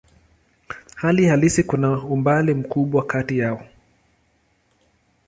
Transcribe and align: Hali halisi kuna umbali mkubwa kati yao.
Hali 0.95 1.25
halisi 1.25 1.63
kuna 1.63 2.03
umbali 2.03 2.53
mkubwa 2.53 3.05
kati 3.05 3.37
yao. 3.37 3.65